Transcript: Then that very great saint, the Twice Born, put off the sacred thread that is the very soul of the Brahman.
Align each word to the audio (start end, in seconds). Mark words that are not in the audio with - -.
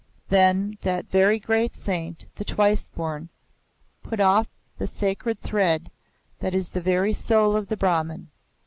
Then 0.29 0.79
that 0.81 1.11
very 1.11 1.37
great 1.37 1.75
saint, 1.75 2.25
the 2.37 2.43
Twice 2.43 2.89
Born, 2.89 3.29
put 4.01 4.19
off 4.19 4.47
the 4.79 4.87
sacred 4.87 5.39
thread 5.41 5.91
that 6.39 6.55
is 6.55 6.69
the 6.69 6.81
very 6.81 7.13
soul 7.13 7.55
of 7.55 7.67
the 7.67 7.77
Brahman. 7.77 8.31